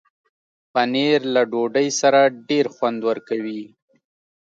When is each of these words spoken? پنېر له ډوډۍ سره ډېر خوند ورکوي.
پنېر 0.73 1.19
له 1.33 1.41
ډوډۍ 1.51 1.87
سره 2.01 2.19
ډېر 2.49 2.65
خوند 2.75 2.99
ورکوي. 3.09 3.63